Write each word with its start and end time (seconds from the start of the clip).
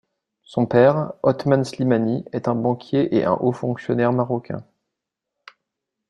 Son 0.41 0.65
père, 0.65 1.13
Othman 1.21 1.63
Slimani, 1.63 2.25
est 2.33 2.47
un 2.47 2.55
banquier 2.55 3.15
et 3.15 3.23
un 3.23 3.33
haut 3.33 3.51
fonctionnaire 3.51 4.11
marocain. 4.11 4.65